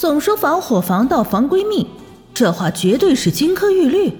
[0.00, 1.86] 总说防火防盗防闺蜜，
[2.32, 4.10] 这话绝对是金科玉律。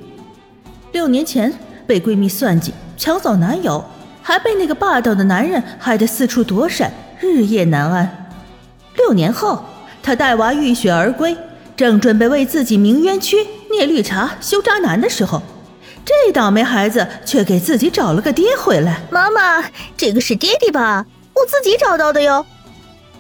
[0.93, 3.83] 六年前被闺蜜算计抢走男友，
[4.21, 8.29] 还被那个霸道的男人害得四处躲闪，日夜难安。
[8.95, 9.65] 六年后，
[10.03, 11.35] 她带娃浴血而归，
[11.75, 13.39] 正准备为自己鸣冤屈、
[13.71, 15.41] 聂绿茶、修渣男的时候，
[16.05, 19.01] 这倒霉孩子却给自己找了个爹回来。
[19.11, 19.65] 妈妈，
[19.97, 21.07] 这个是爹爹吧？
[21.33, 22.45] 我自己找到的哟。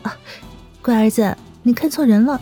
[0.02, 0.14] 啊，
[0.82, 2.40] 乖儿子，你看错人了，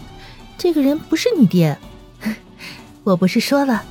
[0.57, 1.79] 这个人不是你爹。
[3.05, 3.83] 我不是说了，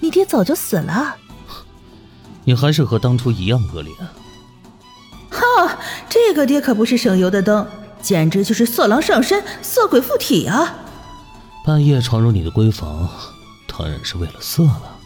[0.00, 1.16] 你爹早就死了。
[2.44, 3.94] 你还是和当初一样恶劣。
[5.30, 7.66] 哈，这个爹可不是省油的灯。
[8.00, 10.74] 简直就是色狼上身，色鬼附体啊！
[11.64, 13.08] 半夜闯入你的闺房，
[13.68, 14.98] 当然是为了色了。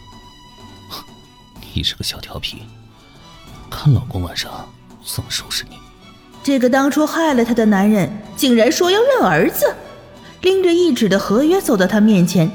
[1.75, 2.63] 你是个小调皮，
[3.69, 4.67] 看老公晚上
[5.05, 5.77] 怎么收拾你！
[6.47, 9.65] 这个当初害了他的男人，竟然说要认儿子，
[10.39, 12.49] 拎着一纸的合约走到他面前，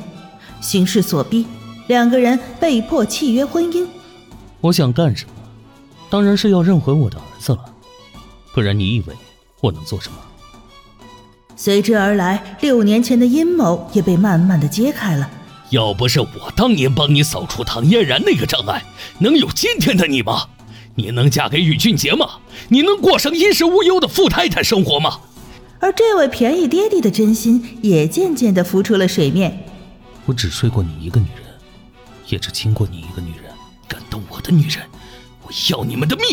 [0.62, 1.46] 形势所逼，
[1.88, 3.86] 两个人被迫契约婚姻。
[4.62, 5.32] 我想干什么，
[6.08, 7.58] 当然是要认回我的儿子了，
[8.54, 9.14] 不然你以为
[9.60, 10.16] 我能做什么？
[11.54, 15.28] 随之而来，六年前的阴谋也被慢慢的揭开了。
[15.68, 18.82] 要不是我当年帮你扫除唐嫣然那个障碍，
[19.18, 20.48] 能有今天的你吗？
[20.94, 22.26] 你能嫁给宇俊杰吗？
[22.68, 25.20] 你能过上衣食无忧的富太太生活吗？
[25.78, 29.64] 而这位便宜爹地的真心也渐渐的浮出了水面。
[30.26, 31.44] 我只睡过你一个女人，
[32.28, 33.50] 也只亲过你一个女人。
[33.88, 34.84] 敢动我的女人，
[35.42, 36.24] 我要你们的命！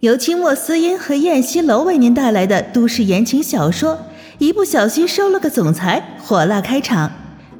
[0.00, 3.94] 由清末思音和燕西楼为您带来的都市言情小说
[4.38, 7.10] 《一不小心收了个总裁》，火辣开场。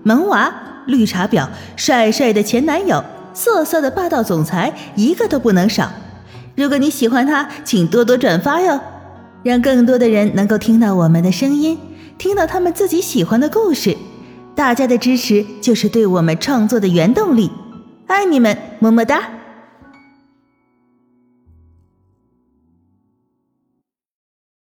[0.03, 3.03] 萌娃、绿茶婊、帅帅的前男友、
[3.35, 5.91] 色色的霸道总裁，一个都不能少。
[6.55, 8.81] 如果你喜欢他，请多多转发哟，
[9.43, 11.77] 让更多的人能够听到我们的声音，
[12.17, 13.97] 听到他们自己喜欢的故事。
[14.55, 17.51] 大家的支持就是对我们创作的原动力，
[18.07, 19.29] 爱你们，么么哒！